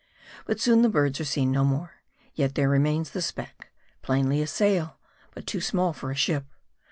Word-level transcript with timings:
But 0.47 0.59
soon 0.59 0.81
the 0.81 0.89
birds 0.89 1.19
are 1.21 1.25
seen 1.25 1.51
no 1.51 1.63
more. 1.63 1.93
Yet 2.33 2.55
there 2.55 2.67
remains 2.67 3.11
the 3.11 3.21
speck; 3.21 3.67
plainly 4.01 4.41
a 4.41 4.47
sail; 4.47 4.97
but 5.35 5.45
too 5.45 5.61
small 5.61 5.93
for 5.93 6.09
a 6.09 6.15
ship. 6.15 6.47